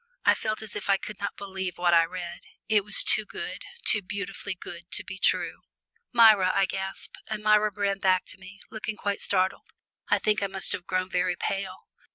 [0.25, 2.39] I felt as if I could not believe what I read.
[2.67, 5.61] It was too good, too beautifully good to be true.
[6.11, 9.73] "Myra," I gasped, and Myra ran back to me, looking quite startled.
[10.09, 11.85] I think I must have grown very pale.